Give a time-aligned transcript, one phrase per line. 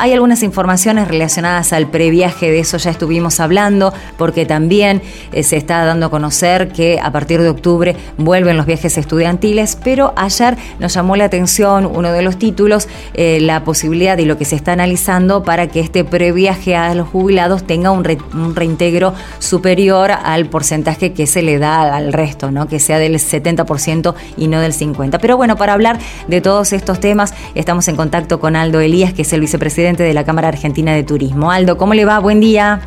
[0.00, 5.56] Hay algunas informaciones relacionadas al previaje, de eso ya estuvimos hablando, porque también eh, se
[5.56, 10.56] está dando a conocer que a partir de octubre vuelven los viajes estudiantiles, pero ayer
[10.78, 14.54] nos llamó la atención uno de los títulos, eh, la posibilidad y lo que se
[14.54, 20.46] está analizando para que este previaje a los jubilados tenga un, un reintegro superior al
[20.46, 22.68] porcentaje que se le da al resto, ¿no?
[22.68, 25.18] que sea del 70% y no del 50%.
[25.20, 29.22] Pero bueno, para hablar de todos estos temas, estamos en contacto con Aldo Elías, que
[29.22, 31.50] es el vicepresidente de la Cámara Argentina de Turismo.
[31.50, 32.18] Aldo, ¿cómo le va?
[32.18, 32.80] Buen día.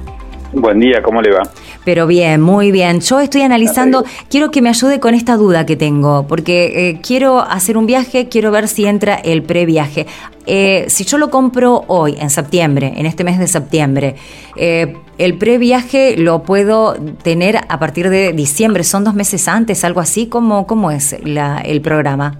[0.53, 1.43] Buen día, ¿cómo le va?
[1.85, 2.99] Pero bien, muy bien.
[2.99, 7.39] Yo estoy analizando, quiero que me ayude con esta duda que tengo, porque eh, quiero
[7.39, 10.07] hacer un viaje, quiero ver si entra el previaje.
[10.45, 14.15] Eh, si yo lo compro hoy, en septiembre, en este mes de septiembre,
[14.57, 20.01] eh, el previaje lo puedo tener a partir de diciembre, son dos meses antes, algo
[20.01, 22.37] así, ¿cómo, cómo es la, el programa?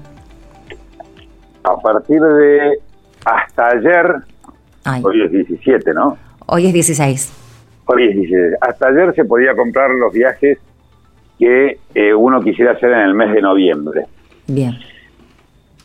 [1.64, 2.80] A partir de
[3.24, 4.30] hasta ayer,
[5.03, 6.17] hoy es 17, ¿no?
[6.48, 7.34] Hoy es 16.
[7.85, 8.54] Hoy es 16.
[8.62, 10.57] Hasta ayer se podía comprar los viajes
[11.40, 14.05] que eh, uno quisiera hacer en el mes de noviembre.
[14.48, 14.77] Bien.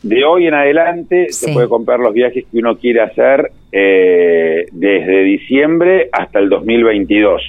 [0.03, 5.23] De hoy en adelante se puede comprar los viajes que uno quiere hacer eh, desde
[5.23, 7.41] diciembre hasta el 2022.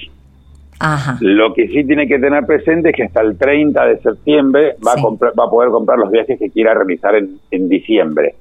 [0.80, 1.18] Ajá.
[1.20, 4.92] Lo que sí tiene que tener presente es que hasta el 30 de septiembre va,
[4.92, 8.34] a, va a poder comprar los viajes que quiera realizar en, en diciembre.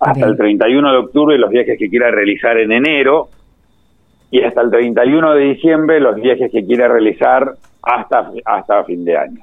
[0.00, 3.28] Hasta el 31 de octubre los viajes que quiera realizar en enero
[4.30, 9.16] y hasta el 31 de diciembre los viajes que quiera realizar hasta, hasta fin de
[9.16, 9.40] año.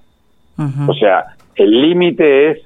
[0.88, 2.58] O sea, el límite es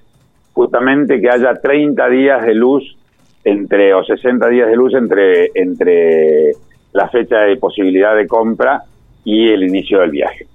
[0.54, 2.98] justamente que haya 30 días de luz
[3.44, 6.52] entre o 60 días de luz entre entre
[6.94, 8.84] la fecha de posibilidad de compra
[9.24, 10.48] y el inicio del viaje.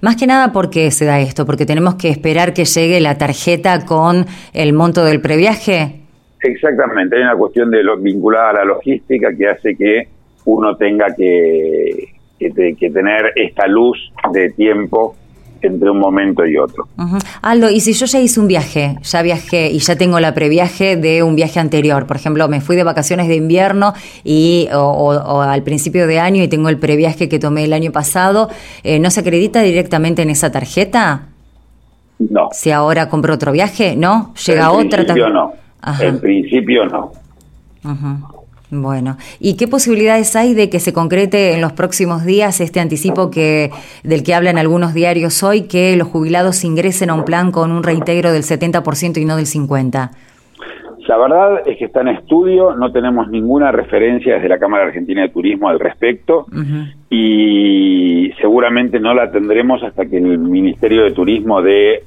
[0.00, 1.46] Más que nada, ¿por qué se da esto?
[1.46, 6.00] ¿Porque tenemos que esperar que llegue la tarjeta con el monto del previaje?
[6.42, 10.08] Exactamente, hay una cuestión de lo, vinculada a la logística que hace que
[10.44, 13.98] uno tenga que, que, tener esta luz
[14.32, 15.16] de tiempo
[15.60, 16.86] entre un momento y otro.
[17.42, 20.96] Aldo, y si yo ya hice un viaje, ya viajé y ya tengo la previaje
[20.96, 25.62] de un viaje anterior, por ejemplo, me fui de vacaciones de invierno y o, al
[25.64, 28.48] principio de año y tengo el previaje que tomé el año pasado,
[28.84, 31.26] eh, ¿no se acredita directamente en esa tarjeta?
[32.20, 32.48] No.
[32.52, 34.32] Si ahora compro otro viaje, ¿no?
[34.46, 35.04] Llega en otra.
[35.04, 35.52] Principio no.
[36.00, 37.12] En principio no.
[38.70, 43.30] Bueno, ¿y qué posibilidades hay de que se concrete en los próximos días este anticipo
[43.30, 43.70] que
[44.02, 47.82] del que hablan algunos diarios hoy, que los jubilados ingresen a un plan con un
[47.82, 50.10] reintegro del 70% y no del 50%?
[51.06, 55.22] La verdad es que está en estudio, no tenemos ninguna referencia desde la Cámara Argentina
[55.22, 56.44] de Turismo al respecto
[57.08, 62.02] y seguramente no la tendremos hasta que el Ministerio de Turismo de, eh,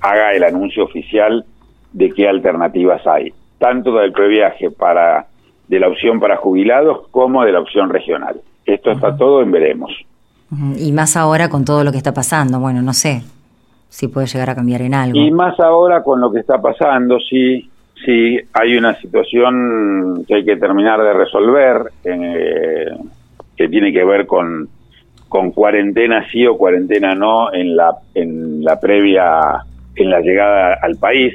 [0.00, 1.44] haga el anuncio oficial
[1.94, 5.26] de qué alternativas hay, tanto del previaje para
[5.68, 8.40] de la opción para jubilados como de la opción regional.
[8.66, 9.92] Esto está todo en veremos.
[10.76, 13.22] Y más ahora con todo lo que está pasando, bueno, no sé
[13.88, 15.18] si puede llegar a cambiar en algo.
[15.18, 17.68] Y más ahora con lo que está pasando, sí,
[18.04, 22.90] sí, hay una situación que hay que terminar de resolver, eh,
[23.56, 24.68] que tiene que ver con,
[25.28, 29.64] con cuarentena sí o cuarentena no en la, en la previa,
[29.96, 31.34] en la llegada al país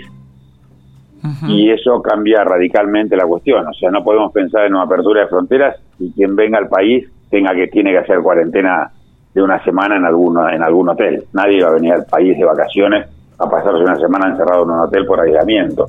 [1.47, 3.68] y eso cambia radicalmente la cuestión.
[3.68, 7.07] O sea, no podemos pensar en una apertura de fronteras y quien venga al país
[7.30, 8.91] tenga que tiene que hacer cuarentena
[9.34, 11.24] de una semana en alguno en algún hotel.
[11.34, 13.07] Nadie va a venir al país de vacaciones
[13.38, 15.88] a pasarse una semana encerrado en un hotel por aislamiento.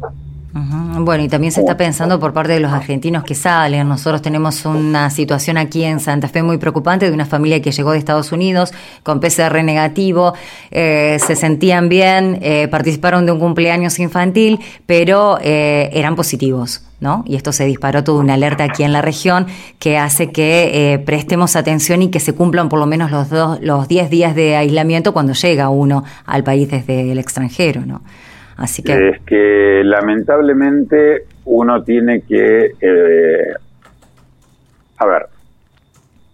[0.99, 3.89] Bueno, y también se está pensando por parte de los argentinos que salen.
[3.89, 7.93] Nosotros tenemos una situación aquí en Santa Fe muy preocupante de una familia que llegó
[7.93, 8.73] de Estados Unidos
[9.05, 10.34] con PCR negativo,
[10.71, 16.83] eh, se sentían bien, eh, participaron de un cumpleaños infantil, pero eh, eran positivos.
[17.01, 17.25] ¿No?
[17.27, 19.47] Y esto se disparó toda una alerta aquí en la región
[19.78, 23.89] que hace que prestemos atención y que se cumplan por lo menos los, dos, los
[23.89, 28.03] 10 días de aislamiento cuando llega uno al país desde el extranjero, ¿no?
[28.60, 29.09] Así que...
[29.09, 32.72] Es que lamentablemente uno tiene que...
[32.78, 33.54] Eh,
[34.98, 35.27] a ver,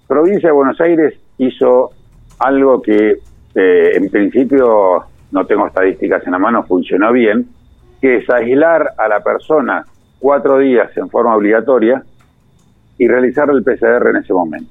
[0.08, 1.92] provincia de Buenos Aires hizo
[2.40, 3.18] algo que
[3.54, 7.46] eh, en principio, no tengo estadísticas en la mano, funcionó bien,
[8.00, 9.86] que es aislar a la persona
[10.18, 12.02] cuatro días en forma obligatoria
[12.98, 14.70] y realizar el PCR en ese momento.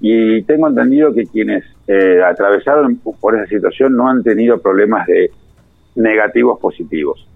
[0.00, 5.30] Y tengo entendido que quienes eh, atravesaron por esa situación no han tenido problemas de
[5.96, 7.26] negativos positivos.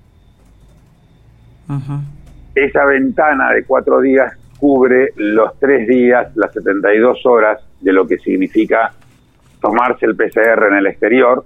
[2.55, 8.19] Esa ventana de cuatro días cubre los tres días, las 72 horas de lo que
[8.19, 8.93] significa
[9.61, 11.45] tomarse el PCR en el exterior,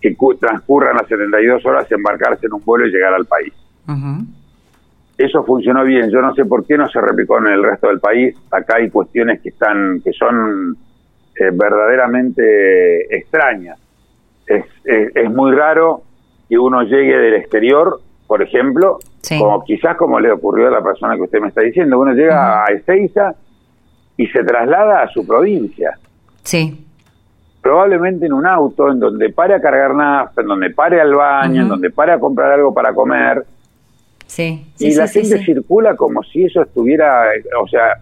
[0.00, 3.52] que transcurran las 72 horas, embarcarse en un vuelo y llegar al país.
[5.16, 6.10] eso funcionó bien.
[6.10, 8.36] Yo no sé por qué no se replicó en el resto del país.
[8.50, 10.76] Acá hay cuestiones que están, que son
[11.38, 13.78] eh, verdaderamente extrañas.
[14.46, 16.02] Es, es, muy raro
[16.48, 18.98] que uno llegue del exterior, por ejemplo,
[19.38, 22.64] como quizás como le ocurrió a la persona que usted me está diciendo, uno llega
[22.64, 23.34] a Ezeiza
[24.16, 25.98] y se traslada a su provincia.
[26.42, 26.86] Sí.
[27.62, 31.62] Probablemente en un auto, en donde pare a cargar nafta, en donde pare al baño,
[31.62, 33.44] en donde pare a comprar algo para comer.
[34.26, 34.66] Sí.
[34.78, 37.24] y la gente circula como si eso estuviera,
[37.60, 38.00] o sea,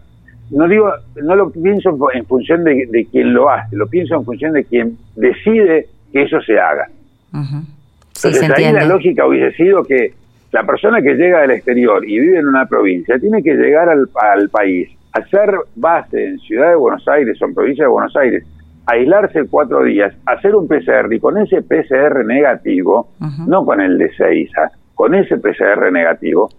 [0.50, 4.24] no digo, no lo pienso en función de, de quien lo hace, lo pienso en
[4.24, 6.88] función de quien decide que eso se haga.
[7.32, 10.14] Entonces ahí la lógica hubiese sido que
[10.52, 14.08] la persona que llega del exterior y vive en una provincia tiene que llegar al,
[14.14, 18.44] al país, hacer base en Ciudad de Buenos Aires o en provincia de Buenos Aires,
[18.86, 23.08] aislarse cuatro días, hacer un PCR y con ese PCR negativo,
[23.46, 26.50] no con el de Seiza, con ese PCR negativo,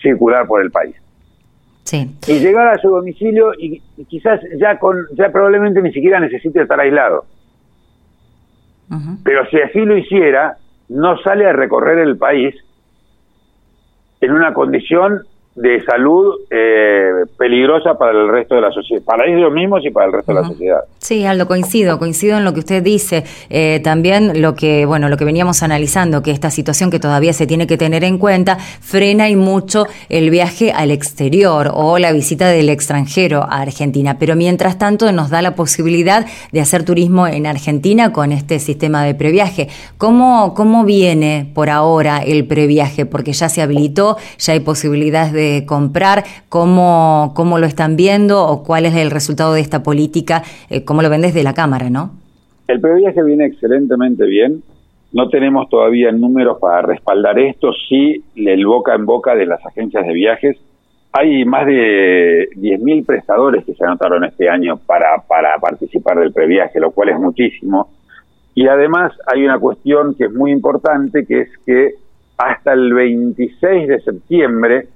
[0.00, 0.94] circular por el país.
[1.84, 2.10] Sí.
[2.26, 6.78] Y llegar a su domicilio y, quizás ya con ya probablemente ni siquiera necesite estar
[6.78, 7.24] aislado.
[9.22, 10.56] Pero si así lo hiciera,
[10.88, 12.54] no sale a recorrer el país
[14.20, 15.22] en una condición
[15.58, 20.06] de salud eh, peligrosa para el resto de la sociedad, para ellos mismos y para
[20.06, 20.80] el resto de la sociedad.
[20.98, 23.24] Sí, Aldo, coincido, coincido en lo que usted dice.
[23.50, 27.46] Eh, también lo que, bueno, lo que veníamos analizando, que esta situación que todavía se
[27.46, 32.48] tiene que tener en cuenta, frena y mucho el viaje al exterior o la visita
[32.48, 34.16] del extranjero a Argentina.
[34.20, 39.02] Pero mientras tanto nos da la posibilidad de hacer turismo en Argentina con este sistema
[39.02, 39.68] de previaje.
[39.96, 43.06] ¿Cómo, cómo viene por ahora el previaje?
[43.06, 48.62] Porque ya se habilitó, ya hay posibilidades de comprar, cómo, cómo lo están viendo o
[48.62, 52.12] cuál es el resultado de esta política, eh, cómo lo ven desde la Cámara, ¿no?
[52.66, 54.62] El previaje viene excelentemente bien.
[55.12, 60.06] No tenemos todavía números para respaldar esto, sí el boca en boca de las agencias
[60.06, 60.56] de viajes.
[61.12, 66.78] Hay más de 10.000 prestadores que se anotaron este año para, para participar del previaje,
[66.78, 67.88] lo cual es muchísimo.
[68.54, 71.94] Y además hay una cuestión que es muy importante, que es que
[72.36, 74.88] hasta el 26 de septiembre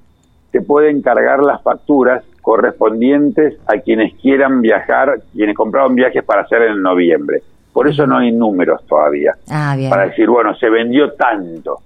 [0.52, 6.62] se pueden cargar las facturas correspondientes a quienes quieran viajar, quienes compraron viajes para hacer
[6.62, 7.43] en noviembre.
[7.72, 9.34] Por eso no hay números todavía.
[9.50, 11.78] Ah, para decir, bueno, se vendió tanto.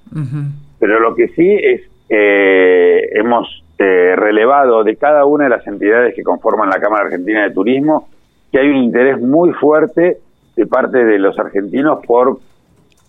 [0.80, 6.14] Pero lo que sí es, eh, hemos eh, relevado de cada una de las entidades
[6.14, 8.08] que conforman la Cámara Argentina de Turismo
[8.50, 10.18] que hay un interés muy fuerte
[10.56, 12.38] de parte de los argentinos por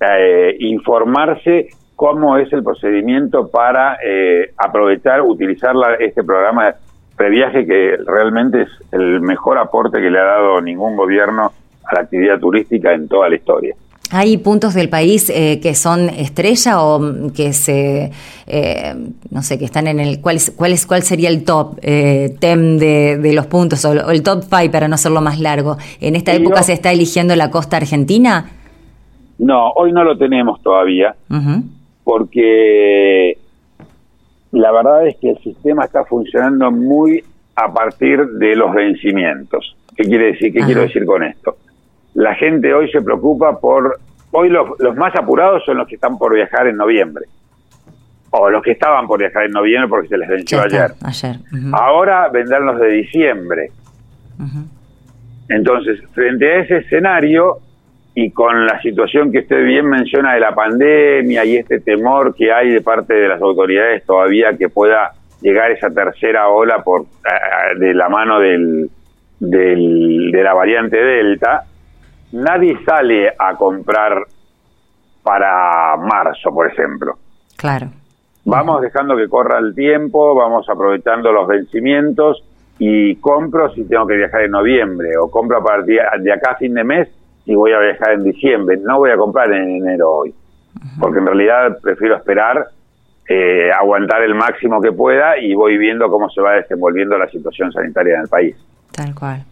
[0.02, 6.74] eh, informarse cómo es el procedimiento para eh, aprovechar, utilizar este programa de
[7.18, 11.52] previaje que realmente es el mejor aporte que le ha dado ningún gobierno
[11.84, 13.76] a la actividad turística en toda la historia.
[14.12, 17.02] ¿Hay puntos del país eh, que son estrella o
[17.36, 18.12] que se,
[18.46, 18.96] eh,
[19.32, 23.32] no sé, que están en el, cuál, cuál, es, cuál sería el top TEM de,
[23.34, 25.78] los puntos o, el top five para no hacerlo más largo?
[26.00, 28.46] ¿En esta época se está eligiendo la costa argentina?
[29.40, 31.16] No, hoy no lo tenemos todavía
[32.08, 33.38] porque
[34.54, 37.22] la verdad es que el sistema está funcionando muy
[37.54, 39.76] a partir de los vencimientos.
[39.94, 40.54] ¿Qué quiere decir?
[40.54, 41.58] ¿Qué quiero decir con esto?
[42.14, 44.00] La gente hoy se preocupa por
[44.32, 47.26] hoy los, más apurados son los que están por viajar en noviembre
[48.30, 50.94] o los que estaban por viajar en noviembre porque se les venció ayer.
[51.74, 53.72] Ahora vendrán los de diciembre.
[55.50, 57.58] Entonces, frente a ese escenario,
[58.20, 62.52] y con la situación que usted bien menciona de la pandemia y este temor que
[62.52, 67.06] hay de parte de las autoridades todavía que pueda llegar esa tercera ola por
[67.78, 68.90] de la mano del,
[69.40, 71.66] del, de la variante Delta,
[72.32, 74.24] nadie sale a comprar
[75.22, 77.20] para marzo, por ejemplo.
[77.56, 77.90] Claro.
[78.46, 82.44] Vamos dejando que corra el tiempo, vamos aprovechando los vencimientos
[82.80, 86.56] y compro si tengo que viajar en noviembre o compro a partir de acá a
[86.56, 87.10] fin de mes
[87.48, 90.34] y voy a viajar en diciembre, no voy a comprar en enero hoy,
[91.00, 92.68] porque en realidad prefiero esperar,
[93.28, 97.72] eh, aguantar el máximo que pueda y voy viendo cómo se va desenvolviendo la situación
[97.72, 98.56] sanitaria en el país.
[98.92, 99.44] Tal cual.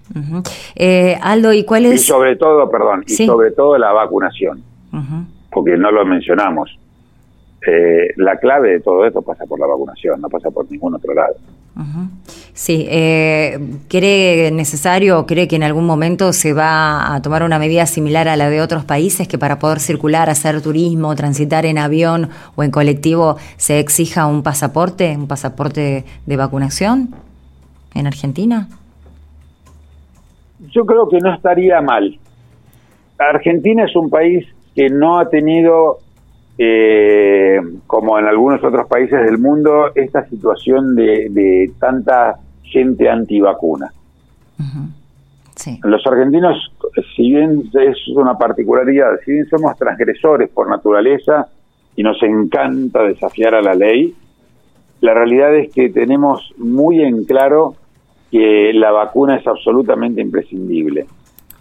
[0.75, 1.93] Eh, Aldo, ¿y cuál es?
[1.93, 4.61] Y sobre todo, perdón, y sobre todo la vacunación,
[5.49, 6.77] porque no lo mencionamos.
[7.65, 11.13] Eh, la clave de todo esto pasa por la vacunación, no pasa por ningún otro
[11.13, 11.35] lado.
[12.55, 13.59] Sí, eh,
[13.89, 18.29] ¿cree necesario o cree que en algún momento se va a tomar una medida similar
[18.29, 22.63] a la de otros países que para poder circular, hacer turismo, transitar en avión o
[22.63, 27.09] en colectivo se exija un pasaporte, un pasaporte de vacunación
[27.93, 28.69] en Argentina?
[30.71, 32.17] Yo creo que no estaría mal.
[33.19, 36.00] Argentina es un país que no ha tenido
[36.57, 43.91] eh, como en algunos otros países del mundo, esta situación de, tanta gente antivacuna.
[45.84, 46.72] Los argentinos,
[47.15, 51.48] si bien es una particularidad, si bien somos transgresores por naturaleza
[51.95, 54.13] y nos encanta desafiar a la ley,
[55.01, 57.75] la realidad es que tenemos muy en claro
[58.31, 61.05] que la vacuna es absolutamente imprescindible,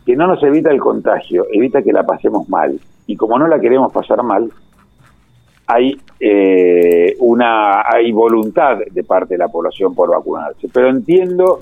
[0.05, 2.79] que no nos evita el contagio, evita que la pasemos mal.
[3.07, 4.51] Y como no la queremos pasar mal,
[5.67, 10.69] hay eh, una hay voluntad de parte de la población por vacunarse.
[10.73, 11.61] Pero entiendo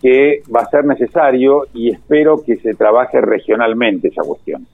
[0.00, 4.66] que va a ser necesario y espero que se trabaje regionalmente esa cuestión.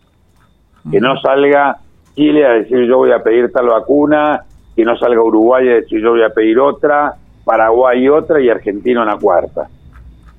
[0.90, 1.78] Que no salga
[2.14, 6.00] Chile a decir yo voy a pedir tal vacuna, que no salga Uruguay a decir
[6.00, 9.68] yo voy a pedir otra, Paraguay otra y Argentina una cuarta.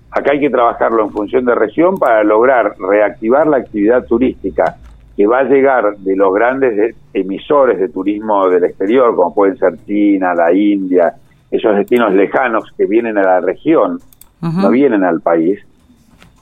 [0.10, 4.78] Acá hay que trabajarlo en función de región para lograr reactivar la actividad turística
[5.22, 9.78] que va a llegar de los grandes emisores de turismo del exterior, como pueden ser
[9.86, 11.13] China, la India,
[11.51, 14.00] esos destinos lejanos que vienen a la región,
[14.42, 15.60] no vienen al país,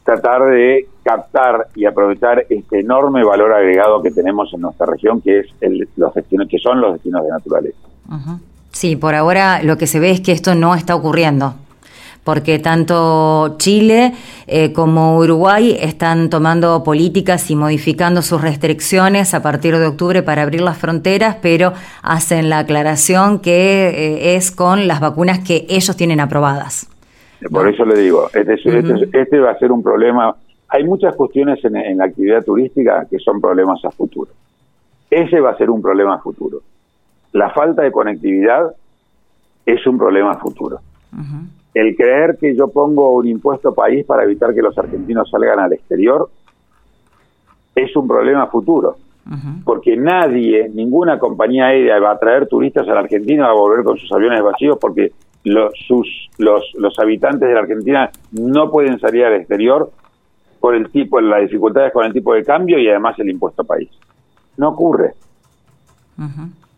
[0.06, 5.40] tratar de captar y aprovechar este enorme valor agregado que tenemos en nuestra región, que
[5.40, 7.80] es el, los destinos, que son los destinos de naturaleza.
[8.72, 11.54] Sí, por ahora lo que se ve es que esto no está ocurriendo
[12.24, 14.14] porque tanto Chile
[14.48, 20.44] eh, como Uruguay están tomando políticas y modificando sus restricciones a partir de octubre para
[20.44, 25.96] abrir las fronteras, pero hacen la aclaración que eh, es con las vacunas que ellos
[25.96, 26.88] tienen aprobadas.
[27.52, 30.36] Por eso le digo, este, este, este, va a ser un problema.
[30.68, 34.32] Hay muchas cuestiones en, en la actividad turística que son problemas a futuro.
[35.10, 36.62] Ese va a ser un problema a futuro.
[37.32, 38.74] La falta de conectividad
[39.66, 40.80] es un problema a futuro.
[41.74, 45.74] El creer que yo pongo un impuesto país para evitar que los argentinos salgan al
[45.74, 46.30] exterior
[47.76, 48.98] es un problema futuro.
[49.64, 53.96] Porque nadie, ninguna compañía aérea va a traer turistas a la Argentina a volver con
[53.96, 55.12] sus aviones vacíos porque
[55.44, 59.92] los, sus, los, los habitantes de la Argentina no pueden salir al exterior
[60.60, 63.90] por el tipo, las dificultades con el tipo de cambio y además el impuesto país.
[64.58, 65.14] No ocurre.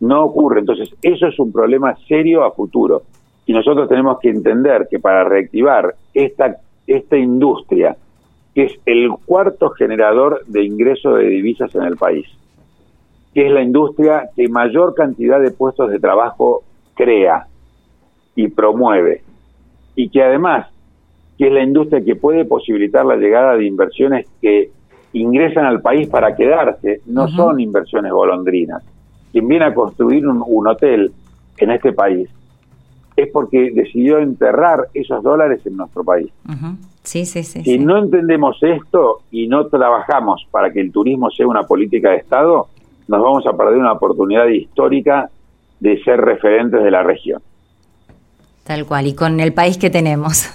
[0.00, 0.60] No ocurre.
[0.60, 3.02] Entonces, eso es un problema serio a futuro.
[3.52, 6.56] Y nosotros tenemos que entender que para reactivar esta,
[6.86, 7.94] esta industria,
[8.54, 12.26] que es el cuarto generador de ingresos de divisas en el país,
[13.34, 16.62] que es la industria que mayor cantidad de puestos de trabajo
[16.94, 17.46] crea
[18.34, 19.20] y promueve,
[19.96, 20.68] y que además
[21.36, 24.70] que es la industria que puede posibilitar la llegada de inversiones que
[25.12, 28.82] ingresan al país para quedarse, no son inversiones golondrinas.
[29.30, 31.12] Quien viene a construir un, un hotel
[31.58, 32.30] en este país
[33.16, 36.30] es porque decidió enterrar esos dólares en nuestro país.
[37.02, 41.46] sí, sí, sí, si no entendemos esto y no trabajamos para que el turismo sea
[41.46, 42.68] una política de Estado,
[43.08, 45.28] nos vamos a perder una oportunidad histórica
[45.80, 47.42] de ser referentes de la región.
[48.64, 50.48] Tal cual, y con el país que tenemos.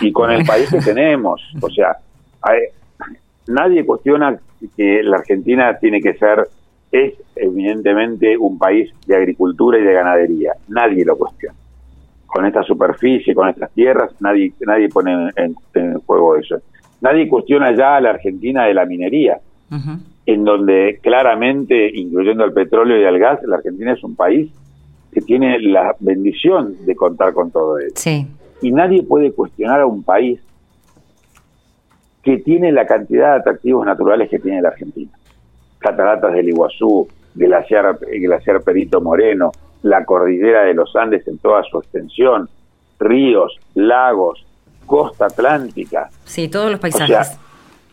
[0.00, 1.40] Y con el país que tenemos.
[1.60, 1.96] O sea,
[3.46, 4.36] nadie cuestiona
[4.76, 6.48] que la Argentina tiene que ser,
[6.90, 10.54] es evidentemente un país de agricultura y de ganadería.
[10.66, 11.54] Nadie lo cuestiona
[12.34, 15.54] con esta superficie, con estas tierras, nadie, nadie pone en,
[16.00, 16.56] juego eso.
[17.00, 19.38] Nadie cuestiona ya a la Argentina de la minería,
[20.26, 24.50] en donde claramente, incluyendo el petróleo y el gas, la Argentina es un país
[25.12, 28.10] que tiene la bendición de contar con todo eso.
[28.60, 30.40] Y nadie puede cuestionar a un país
[32.20, 35.12] que tiene la cantidad de atractivos naturales que tiene la Argentina.
[35.78, 39.52] Cataratas del Iguazú, glaciar, glaciar Perito Moreno,
[39.84, 42.48] la cordillera de los Andes en toda su extensión,
[42.98, 44.44] ríos, lagos,
[44.86, 46.08] costa atlántica.
[46.24, 47.38] Sí, todos los paisajes.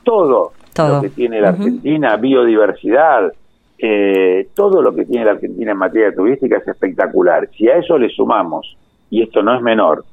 [0.03, 3.33] todo, lo que tiene la Argentina, biodiversidad,
[3.77, 7.49] eh, todo lo que tiene la Argentina en materia turística es espectacular.
[7.57, 8.77] Si a eso le sumamos,
[9.09, 10.05] y esto no es menor,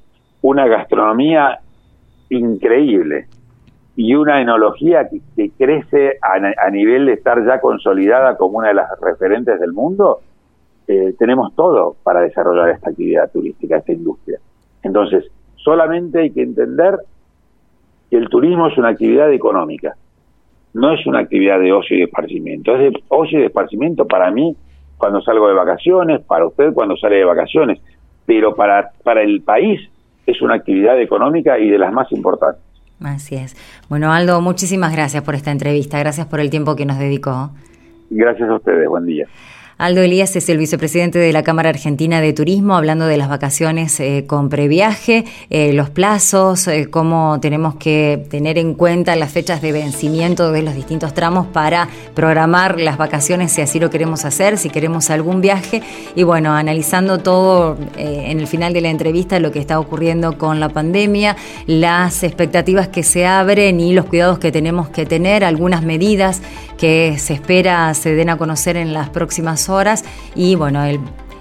[0.42, 1.60] una gastronomía
[2.28, 3.28] increíble
[3.94, 8.74] y una enología que, crece a, a, nivel de estar ya consolidada como una de
[8.74, 10.22] las referentes del mundo,
[10.88, 14.38] eh, tenemos todo para desarrollar esta actividad turística, esta industria.
[14.82, 16.98] Entonces, solamente hay que entender
[18.10, 19.96] que el turismo es una actividad económica,
[20.72, 22.74] no es una actividad de ocio y de esparcimiento.
[22.74, 24.56] Es de ocio y de esparcimiento para mí
[24.96, 27.80] cuando salgo de vacaciones, para usted cuando sale de vacaciones,
[28.24, 29.80] pero para, para el país
[30.26, 32.62] es una actividad económica y de las más importantes.
[33.00, 33.54] Así es.
[33.90, 37.50] Bueno, Aldo, muchísimas gracias por esta entrevista, gracias por el tiempo que nos dedicó.
[38.10, 39.26] Gracias a ustedes, buen día.
[39.78, 44.00] Aldo Elías es el vicepresidente de la Cámara Argentina de Turismo, hablando de las vacaciones
[44.00, 49.62] eh, con previaje, eh, los plazos, eh, cómo tenemos que tener en cuenta las fechas
[49.62, 54.58] de vencimiento de los distintos tramos para programar las vacaciones si así lo queremos hacer,
[54.58, 55.80] si queremos algún viaje.
[56.16, 60.58] Y bueno, analizando todo en el final de la entrevista, lo que está ocurriendo con
[60.58, 61.36] la pandemia,
[61.68, 66.42] las expectativas que se abren y los cuidados que tenemos que tener, algunas medidas
[66.78, 70.82] que se espera se den a conocer en las próximas horas y bueno,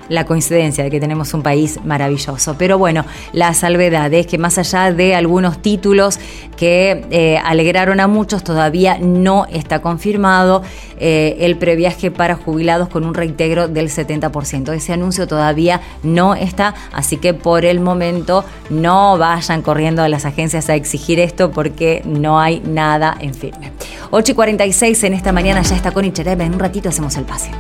[0.10, 2.56] la coincidencia de que tenemos un país maravilloso.
[2.58, 6.20] Pero bueno, la salvedad es que más allá de algunos títulos
[6.56, 10.64] que eh, alegraron a muchos, todavía no está confirmado
[11.00, 14.74] eh, el previaje para jubilados con un reintegro del 70%.
[14.74, 20.26] Ese anuncio todavía no está, así que por el momento no vayan corriendo a las
[20.26, 23.72] agencias a exigir esto porque no hay nada en firme.
[24.12, 26.46] 8 y 46 en esta mañana ya está con Cherebe.
[26.46, 27.52] En un ratito hacemos el pase.